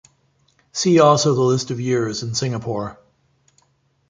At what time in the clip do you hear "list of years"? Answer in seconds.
1.43-2.23